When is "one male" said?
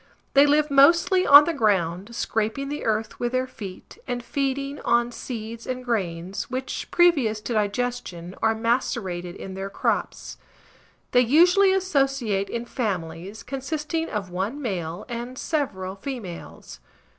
14.31-15.05